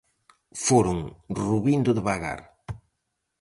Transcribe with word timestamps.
Foron 0.65 0.97
rubindo 1.43 1.91
devagar. 1.99 2.39